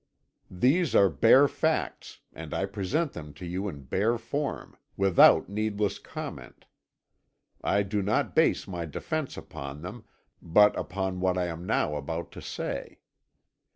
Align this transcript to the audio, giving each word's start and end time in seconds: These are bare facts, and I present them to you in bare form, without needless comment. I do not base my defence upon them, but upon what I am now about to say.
These 0.49 0.95
are 0.95 1.09
bare 1.09 1.47
facts, 1.47 2.21
and 2.33 2.55
I 2.55 2.65
present 2.65 3.13
them 3.13 3.35
to 3.35 3.45
you 3.45 3.67
in 3.67 3.83
bare 3.83 4.17
form, 4.17 4.75
without 4.97 5.47
needless 5.47 5.99
comment. 5.99 6.65
I 7.63 7.83
do 7.83 8.01
not 8.01 8.33
base 8.33 8.67
my 8.67 8.85
defence 8.87 9.37
upon 9.37 9.83
them, 9.83 10.05
but 10.41 10.75
upon 10.75 11.19
what 11.19 11.37
I 11.37 11.45
am 11.49 11.67
now 11.67 11.93
about 11.97 12.31
to 12.31 12.41
say. 12.41 12.97